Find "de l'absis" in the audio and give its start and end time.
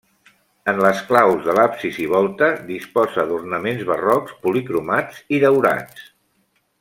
1.49-1.99